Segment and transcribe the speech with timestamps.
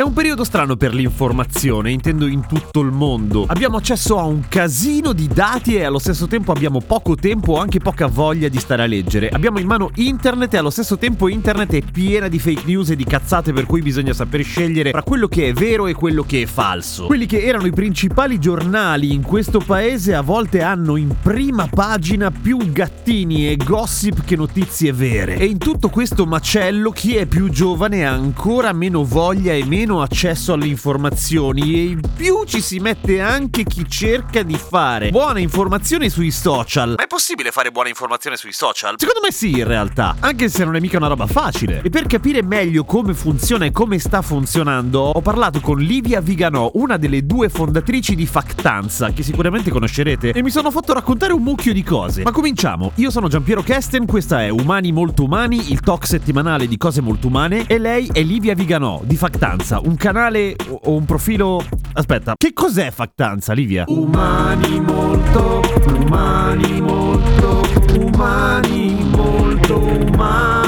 [0.00, 3.44] È un periodo strano per l'informazione, intendo in tutto il mondo.
[3.46, 7.58] Abbiamo accesso a un casino di dati e allo stesso tempo abbiamo poco tempo o
[7.58, 9.28] anche poca voglia di stare a leggere.
[9.28, 12.96] Abbiamo in mano internet e allo stesso tempo internet è piena di fake news e
[12.96, 16.40] di cazzate per cui bisogna saper scegliere tra quello che è vero e quello che
[16.40, 17.04] è falso.
[17.04, 22.30] Quelli che erano i principali giornali in questo paese a volte hanno in prima pagina
[22.30, 25.36] più gattini e gossip che notizie vere.
[25.36, 29.88] E in tutto questo macello chi è più giovane ha ancora meno voglia e meno
[29.98, 35.40] accesso alle informazioni e in più ci si mette anche chi cerca di fare buona
[35.40, 36.94] informazione sui social.
[36.96, 38.94] Ma è possibile fare buona informazione sui social?
[38.96, 41.80] Secondo me sì, in realtà, anche se non è mica una roba facile.
[41.82, 46.70] E per capire meglio come funziona e come sta funzionando, ho parlato con Livia Viganò,
[46.74, 51.42] una delle due fondatrici di Factanza, che sicuramente conoscerete, e mi sono fatto raccontare un
[51.42, 52.22] mucchio di cose.
[52.22, 52.92] Ma cominciamo.
[52.96, 57.26] Io sono Giampiero Kesten, questa è Umani Molto Umani, il talk settimanale di cose molto
[57.26, 61.64] umane, e lei è Livia Viganò di Factanza un canale o un profilo...
[61.92, 63.84] Aspetta, che cos'è Factanza, Livia?
[63.88, 67.62] Umani molto, umani molto,
[67.98, 70.59] umani molto umani.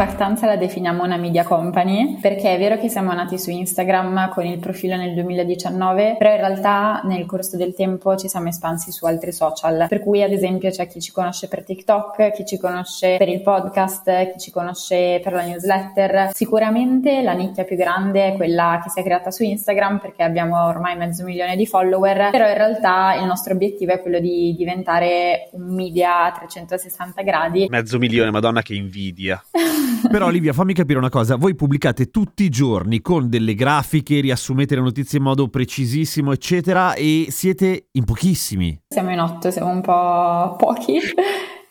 [0.00, 4.30] Noi Factanza la definiamo una media company perché è vero che siamo nati su Instagram
[4.30, 8.92] con il profilo nel 2019, però in realtà nel corso del tempo ci siamo espansi
[8.92, 12.56] su altri social, per cui ad esempio c'è chi ci conosce per TikTok, chi ci
[12.56, 16.30] conosce per il podcast, chi ci conosce per la newsletter.
[16.32, 20.64] Sicuramente la nicchia più grande è quella che si è creata su Instagram perché abbiamo
[20.64, 25.50] ormai mezzo milione di follower, però in realtà il nostro obiettivo è quello di diventare
[25.52, 27.66] un media a 360 gradi.
[27.68, 29.44] Mezzo milione, madonna che invidia.
[30.10, 34.74] Però Olivia, fammi capire una cosa, voi pubblicate tutti i giorni con delle grafiche, riassumete
[34.74, 38.80] le notizie in modo precisissimo, eccetera, e siete in pochissimi.
[38.88, 40.98] Siamo in otto, siamo un po' pochi.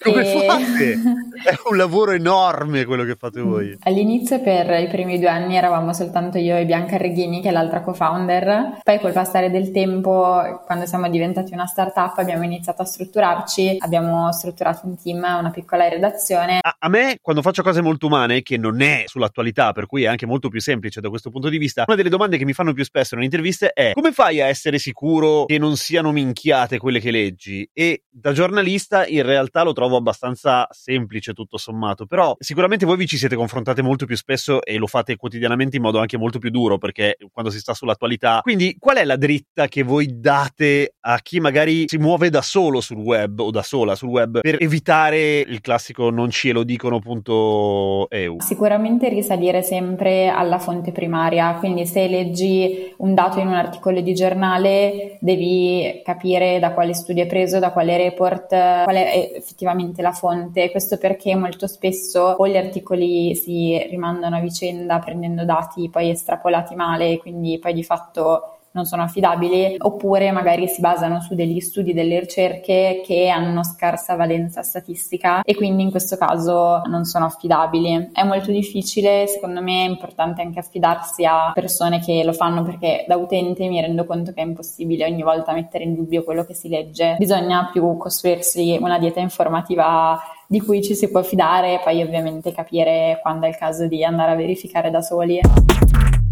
[0.01, 0.97] Come fate?
[1.43, 3.77] È un lavoro enorme quello che fate voi.
[3.83, 7.81] All'inizio per i primi due anni eravamo soltanto io e Bianca Reghini, che è l'altra
[7.81, 8.79] co-founder.
[8.83, 14.31] Poi col passare del tempo, quando siamo diventati una startup, abbiamo iniziato a strutturarci, abbiamo
[14.33, 16.59] strutturato un team, una piccola redazione.
[16.61, 20.07] A, a me, quando faccio cose molto umane, che non è sull'attualità, per cui è
[20.07, 22.73] anche molto più semplice da questo punto di vista, una delle domande che mi fanno
[22.73, 26.99] più spesso nelle interviste è come fai a essere sicuro che non siano minchiate quelle
[26.99, 27.69] che leggi?
[27.73, 32.95] E da giornalista in realtà lo trovo trovo abbastanza semplice tutto sommato, però sicuramente voi
[32.95, 36.37] vi ci siete confrontate molto più spesso e lo fate quotidianamente in modo anche molto
[36.37, 38.39] più duro perché quando si sta sull'attualità.
[38.43, 42.81] Quindi qual è la dritta che voi date a chi magari si muove da solo
[42.81, 48.39] sul web o da sola sul web per evitare il classico non ce lo dicono.eu?
[48.39, 54.13] Sicuramente risalire sempre alla fonte primaria, quindi se leggi un dato in un articolo di
[54.13, 60.01] giornale devi capire da quale studio è preso, da quale report, qual è effettivamente effettivamente
[60.01, 60.71] la fonte.
[60.71, 66.75] Questo perché molto spesso o gli articoli si rimandano a vicenda prendendo dati poi estrapolati
[66.75, 71.93] male, quindi poi di fatto non sono affidabili, oppure magari si basano su degli studi,
[71.93, 78.11] delle ricerche che hanno scarsa valenza statistica e quindi in questo caso non sono affidabili.
[78.13, 83.05] È molto difficile, secondo me è importante anche affidarsi a persone che lo fanno perché
[83.07, 86.53] da utente mi rendo conto che è impossibile ogni volta mettere in dubbio quello che
[86.53, 87.15] si legge.
[87.17, 92.51] Bisogna più costruirsi una dieta informativa di cui ci si può fidare e poi ovviamente
[92.51, 95.39] capire quando è il caso di andare a verificare da soli.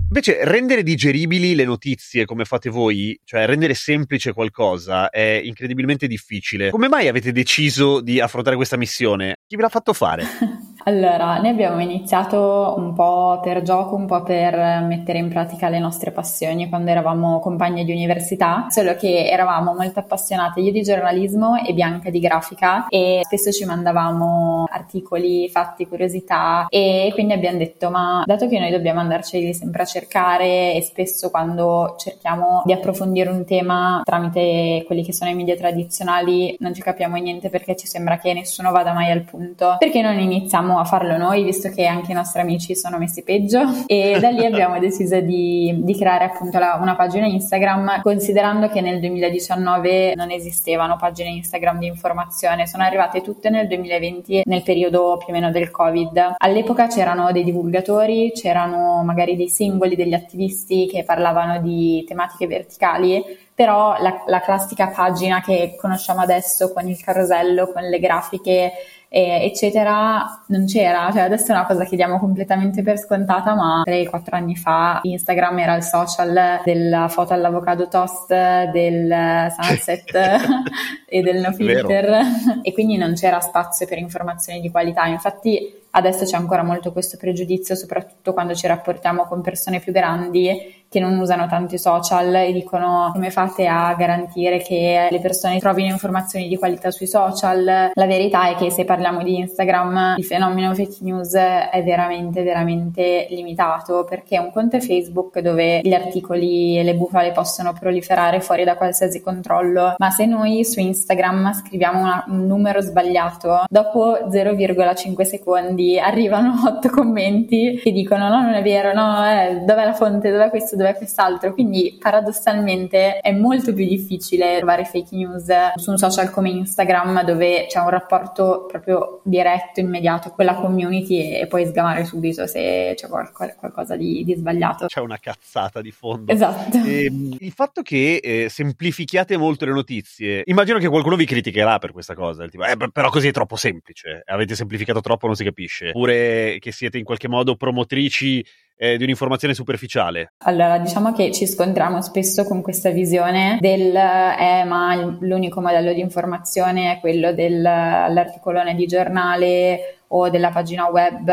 [0.09, 6.69] Invece rendere digeribili le notizie come fate voi, cioè rendere semplice qualcosa, è incredibilmente difficile.
[6.69, 9.35] Come mai avete deciso di affrontare questa missione?
[9.45, 10.23] Chi ve l'ha fatto fare?
[10.87, 15.79] Allora, noi abbiamo iniziato un po' per gioco, un po' per mettere in pratica le
[15.79, 21.57] nostre passioni quando eravamo compagne di università, solo che eravamo molto appassionate io di giornalismo
[21.57, 27.89] e Bianca di grafica e spesso ci mandavamo articoli, fatti, curiosità e quindi abbiamo detto
[27.89, 33.29] ma dato che noi dobbiamo andarci sempre a cercare e spesso quando cerchiamo di approfondire
[33.29, 37.87] un tema tramite quelli che sono i media tradizionali non ci capiamo niente perché ci
[37.87, 41.85] sembra che nessuno vada mai al punto, perché non iniziamo a farlo noi, visto che
[41.85, 46.25] anche i nostri amici sono messi peggio e da lì abbiamo deciso di, di creare
[46.25, 52.67] appunto la, una pagina Instagram, considerando che nel 2019 non esistevano pagine Instagram di informazione,
[52.67, 56.35] sono arrivate tutte nel 2020 nel periodo più o meno del Covid.
[56.37, 63.23] All'epoca c'erano dei divulgatori, c'erano magari dei simboli, degli attivisti che parlavano di tematiche verticali,
[63.57, 68.71] però la, la classica pagina che conosciamo adesso con il carosello, con le grafiche
[69.09, 71.09] eh, eccetera, non c'era.
[71.11, 75.59] Cioè, adesso è una cosa che diamo completamente per scontata, ma 3-4 anni fa Instagram
[75.59, 80.11] era il social della foto all'avocado toast, del sunset
[81.07, 82.21] e del no filter,
[82.61, 85.05] e quindi non c'era spazio per informazioni di qualità.
[85.05, 90.85] Infatti, adesso c'è ancora molto questo pregiudizio, soprattutto quando ci rapportiamo con persone più grandi
[90.89, 95.59] che non usano tanto i social e dicono come fate a garantire che le persone
[95.59, 97.91] trovino informazioni di qualità sui social.
[97.93, 103.27] La verità è che se parliamo di Instagram il fenomeno fake news è veramente veramente
[103.31, 108.63] limitato perché un conto è Facebook dove gli articoli e le bufale possono proliferare fuori
[108.63, 115.21] da qualsiasi controllo, ma se noi su Instagram scriviamo una, un numero sbagliato, dopo 0,5
[115.23, 120.31] secondi arrivano 8 commenti che dicono no non è vero, no eh, dov'è la fonte,
[120.31, 125.97] dov'è questo, dov'è quest'altro, quindi paradossalmente è molto più difficile trovare fake news su un
[125.97, 131.65] social come Instagram dove c'è un rapporto proprio diretto, immediato con la community e, puoi
[131.65, 134.87] sgamare subito se c'è qual- qualcosa di, di, sbagliato.
[134.87, 136.31] C'è una cazzata di fondo.
[136.31, 136.77] Esatto.
[136.77, 141.77] E, ehm, il fatto che eh, semplifichiate molto le notizie, immagino che qualcuno vi criticherà
[141.79, 145.43] per questa cosa, tipo, eh, però così è troppo semplice, avete semplificato troppo, non si
[145.43, 148.45] capisce, oppure che siete in qualche modo promotrici
[148.77, 150.33] eh, di un'informazione superficiale?
[150.45, 155.99] Allora, diciamo che ci scontriamo spesso con questa visione del eh, ma l'unico modello di
[155.99, 161.27] informazione è quello dell'articolone di giornale o della pagina web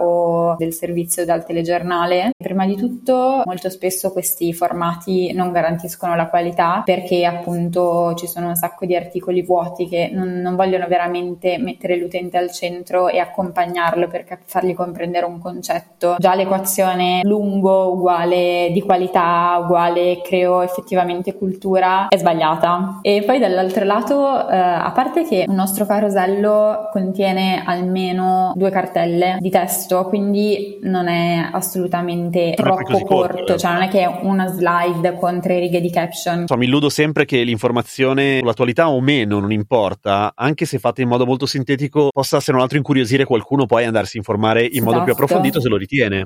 [0.00, 2.30] o del servizio dal telegiornale.
[2.46, 8.46] Prima di tutto, molto spesso questi formati non garantiscono la qualità perché appunto ci sono
[8.46, 13.18] un sacco di articoli vuoti che non, non vogliono veramente mettere l'utente al centro e
[13.18, 16.14] accompagnarlo per cap- fargli comprendere un concetto.
[16.18, 23.00] Già l'equazione lungo uguale di qualità uguale creo effettivamente cultura è sbagliata.
[23.02, 29.38] E poi dall'altro lato, eh, a parte che un nostro carosello contiene almeno due cartelle
[29.40, 34.18] di testo, quindi non è assolutamente non troppo corto, corto, cioè non è che è
[34.22, 36.40] una slide con tre righe di caption.
[36.40, 41.08] Insomma, mi illudo sempre che l'informazione sull'attualità o meno, non importa, anche se fatta in
[41.08, 44.84] modo molto sintetico, possa se non altro incuriosire qualcuno poi andarsi a informare in esatto.
[44.84, 45.24] modo più esatto.
[45.24, 46.24] approfondito se lo ritiene.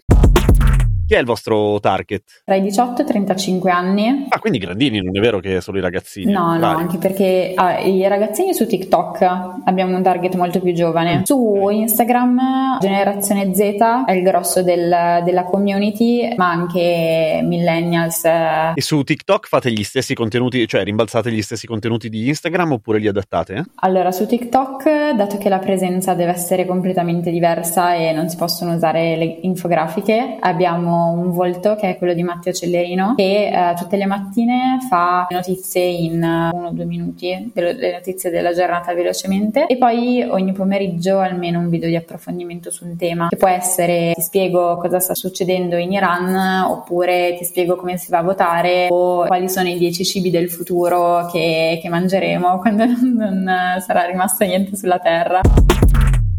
[1.11, 2.43] Chi è il vostro target?
[2.45, 4.27] Tra i 18 e i 35 anni.
[4.29, 6.31] Ah, quindi grandini, non è vero che solo i ragazzini?
[6.31, 9.23] No, no, anche perché ah, i ragazzini su TikTok
[9.65, 11.23] abbiamo un target molto più giovane.
[11.25, 11.81] Su okay.
[11.81, 13.59] Instagram, generazione Z
[14.07, 18.25] è il grosso del, della community, ma anche millennials.
[18.25, 23.01] E su TikTok fate gli stessi contenuti, cioè rimbalzate gli stessi contenuti di Instagram oppure
[23.01, 23.65] li adattate?
[23.81, 28.75] Allora, su TikTok, dato che la presenza deve essere completamente diversa e non si possono
[28.77, 33.97] usare le infografiche, abbiamo un volto che è quello di Matteo Cellerino che eh, tutte
[33.97, 39.67] le mattine fa notizie in uh, uno o due minuti, le notizie della giornata velocemente
[39.67, 44.13] e poi ogni pomeriggio almeno un video di approfondimento su un tema che può essere
[44.15, 48.89] ti spiego cosa sta succedendo in Iran oppure ti spiego come si va a votare
[48.91, 54.45] o quali sono i dieci cibi del futuro che, che mangeremo quando non sarà rimasto
[54.45, 55.41] niente sulla terra.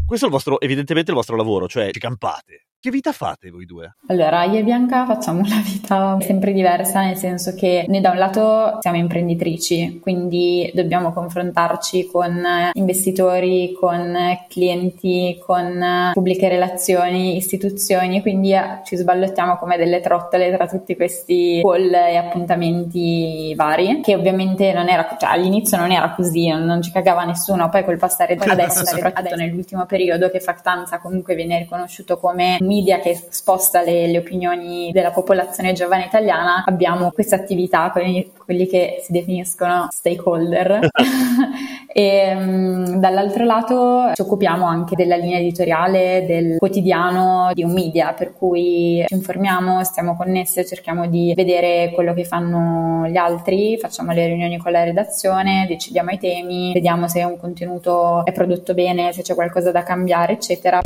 [0.06, 2.66] Questo è il vostro, evidentemente il vostro lavoro, cioè ci campate.
[2.82, 3.94] Che vita fate voi due?
[4.08, 8.18] Allora, io e Bianca facciamo una vita sempre diversa, nel senso che noi da un
[8.18, 18.52] lato siamo imprenditrici, quindi dobbiamo confrontarci con investitori, con clienti, con pubbliche relazioni, istituzioni, quindi
[18.52, 24.72] eh, ci sballottiamo come delle trottole tra tutti questi call e appuntamenti vari, che ovviamente
[24.72, 28.84] non era, cioè all'inizio non era così, non, ci cagava nessuno, poi col passare adesso,
[28.84, 34.90] soprattutto nell'ultimo periodo che Factanza comunque viene riconosciuto come media che sposta le, le opinioni
[34.92, 40.88] della popolazione giovane italiana, abbiamo questa attività, quelli, quelli che si definiscono stakeholder.
[41.94, 48.14] e um, dall'altro lato ci occupiamo anche della linea editoriale del quotidiano di un media,
[48.14, 54.12] per cui ci informiamo, stiamo connesse, cerchiamo di vedere quello che fanno gli altri, facciamo
[54.12, 59.12] le riunioni con la redazione, decidiamo i temi, vediamo se un contenuto è prodotto bene,
[59.12, 60.80] se c'è qualcosa da cambiare, eccetera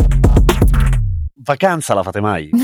[1.47, 2.50] vacanza la fate mai?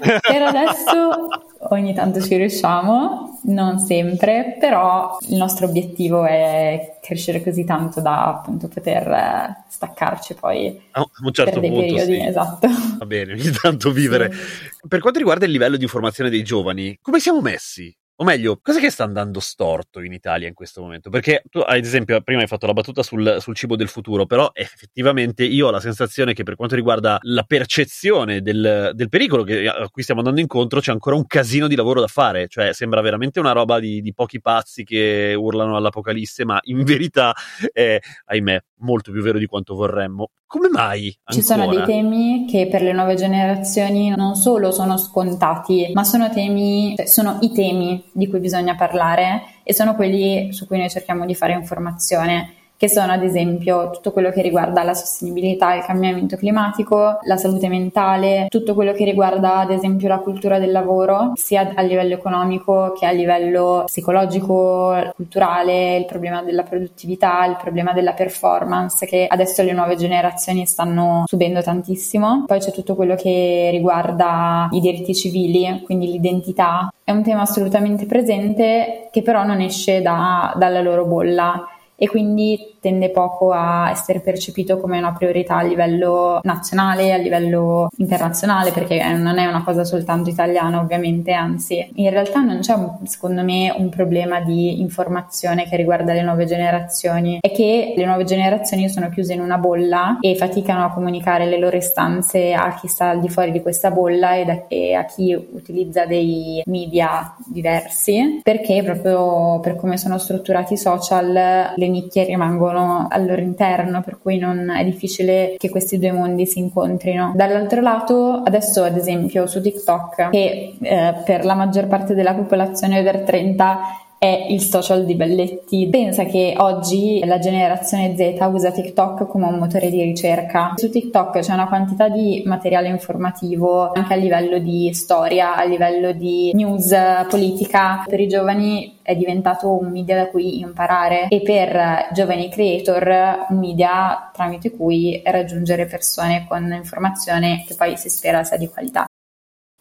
[0.00, 1.28] per adesso
[1.70, 8.28] ogni tanto ci riusciamo, Non sempre, però il nostro obiettivo è crescere così tanto da
[8.28, 12.26] appunto poter eh, staccarci poi a un certo per dei punto, periodi, sì.
[12.26, 12.68] esatto.
[12.98, 14.32] Va bene, ogni tanto vivere.
[14.32, 14.88] Sì.
[14.88, 17.94] Per quanto riguarda il livello di informazione dei giovani, come siamo messi?
[18.20, 21.08] O meglio, cosa che sta andando storto in Italia in questo momento?
[21.08, 24.50] Perché tu, ad esempio, prima hai fatto la battuta sul, sul, cibo del futuro, però
[24.54, 29.68] effettivamente io ho la sensazione che per quanto riguarda la percezione del, del pericolo che,
[29.68, 32.48] a cui stiamo andando incontro, c'è ancora un casino di lavoro da fare.
[32.48, 37.32] Cioè, sembra veramente una roba di, di pochi pazzi che urlano all'apocalisse, ma in verità
[37.72, 40.30] è, ahimè, molto più vero di quanto vorremmo.
[40.46, 41.16] Come mai?
[41.24, 41.34] Ancora?
[41.34, 46.30] Ci sono dei temi che per le nuove generazioni non solo sono scontati, ma sono
[46.30, 50.90] temi, cioè sono i temi di cui bisogna parlare e sono quelli su cui noi
[50.90, 55.82] cerchiamo di fare informazione che sono ad esempio tutto quello che riguarda la sostenibilità, il
[55.82, 61.32] cambiamento climatico, la salute mentale, tutto quello che riguarda ad esempio la cultura del lavoro,
[61.34, 67.92] sia a livello economico che a livello psicologico, culturale, il problema della produttività, il problema
[67.92, 72.44] della performance che adesso le nuove generazioni stanno subendo tantissimo.
[72.46, 76.92] Poi c'è tutto quello che riguarda i diritti civili, quindi l'identità.
[77.02, 81.66] È un tema assolutamente presente che però non esce da, dalla loro bolla
[82.00, 87.88] e quindi tende poco a essere percepito come una priorità a livello nazionale, a livello
[87.96, 93.42] internazionale, perché non è una cosa soltanto italiana ovviamente, anzi in realtà non c'è secondo
[93.42, 98.88] me un problema di informazione che riguarda le nuove generazioni, è che le nuove generazioni
[98.88, 103.10] sono chiuse in una bolla e faticano a comunicare le loro istanze a chi sta
[103.10, 108.40] al di fuori di questa bolla e, da, e a chi utilizza dei media diversi,
[108.42, 111.32] perché proprio per come sono strutturati i social
[111.74, 116.46] le nicchie rimangono al loro interno, per cui non è difficile che questi due mondi
[116.46, 117.32] si incontrino.
[117.34, 122.98] Dall'altro lato, adesso ad esempio su TikTok, che eh, per la maggior parte della popolazione
[122.98, 123.78] over 30
[124.18, 125.88] è il social di Belletti.
[125.88, 130.72] Pensa che oggi la generazione Z usa TikTok come un motore di ricerca.
[130.76, 136.12] Su TikTok c'è una quantità di materiale informativo anche a livello di storia, a livello
[136.12, 136.94] di news
[137.28, 138.04] politica.
[138.06, 143.58] Per i giovani è diventato un media da cui imparare e per giovani creator un
[143.58, 149.06] media tramite cui raggiungere persone con informazione che poi si spera sia di qualità.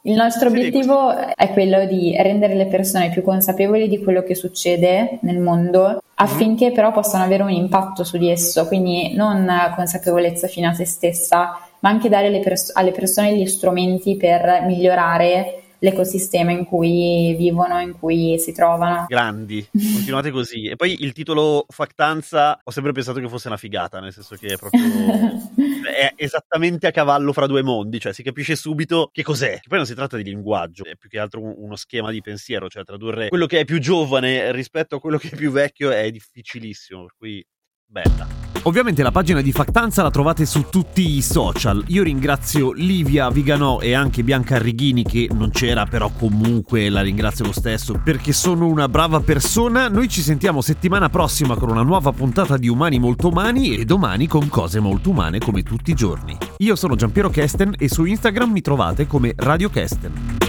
[0.04, 5.20] Il nostro obiettivo è quello di rendere le persone più consapevoli di quello che succede
[5.22, 10.70] nel mondo affinché però possano avere un impatto su di esso, quindi non consapevolezza fino
[10.70, 16.65] a se stessa, ma anche dare pers- alle persone gli strumenti per migliorare l'ecosistema in
[16.65, 19.05] cui vivono, in cui si trovano.
[19.07, 20.65] Grandi, continuate così.
[20.65, 24.48] E poi il titolo Factanza ho sempre pensato che fosse una figata, nel senso che
[24.48, 24.81] è proprio
[25.88, 29.60] è esattamente a cavallo fra due mondi, cioè si capisce subito che cos'è.
[29.60, 32.67] Che poi non si tratta di linguaggio, è più che altro uno schema di pensiero,
[32.67, 36.10] cioè tradurre quello che è più giovane rispetto a quello che è più vecchio è
[36.12, 37.46] difficilissimo, per cui
[37.86, 38.56] bella.
[38.67, 41.86] Ovviamente la pagina di Factanza la trovate su tutti i social.
[41.88, 47.45] Io ringrazio Livia Viganò e anche Bianca Arrighini che non c'era, però comunque la ringrazio
[47.45, 49.88] lo stesso perché sono una brava persona.
[49.88, 54.27] Noi ci sentiamo settimana prossima con una nuova puntata di Umani Molto Umani e domani
[54.27, 56.38] con cose molto umane come tutti i giorni.
[56.57, 60.39] Io sono Giampiero Kesten e su Instagram mi trovate come Radio Kesten.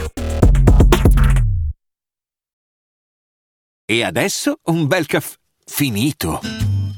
[3.85, 6.41] E adesso un bel caffè finito.